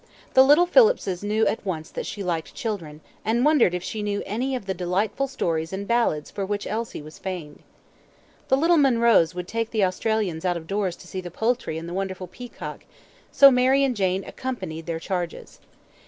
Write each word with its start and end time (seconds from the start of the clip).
The 0.33 0.43
little 0.43 0.65
Phillipses 0.65 1.21
knew 1.21 1.45
at 1.45 1.63
once 1.63 1.91
that 1.91 2.07
she 2.07 2.23
liked 2.23 2.55
children, 2.55 3.01
and 3.23 3.45
wondered 3.45 3.75
if 3.75 3.83
she 3.83 4.01
knew 4.01 4.23
any 4.25 4.55
of 4.55 4.65
the 4.65 4.73
delightful 4.73 5.27
stories 5.27 5.71
and 5.71 5.87
ballads 5.87 6.31
for 6.31 6.43
which 6.43 6.65
Elsie 6.65 7.03
was 7.03 7.19
famed. 7.19 7.61
The 8.47 8.57
little 8.57 8.77
Munroes 8.79 9.35
would 9.35 9.47
take 9.47 9.69
the 9.69 9.85
Australians 9.85 10.43
out 10.43 10.57
of 10.57 10.65
doors 10.65 10.95
to 10.95 11.07
see 11.07 11.21
the 11.21 11.29
poultry 11.29 11.77
and 11.77 11.87
the 11.87 11.93
wonderful 11.93 12.25
peacock, 12.25 12.83
so 13.31 13.51
Mary 13.51 13.83
and 13.83 13.95
Jane 13.95 14.23
accompanied 14.25 14.87
their 14.87 14.97
charges. 14.99 15.59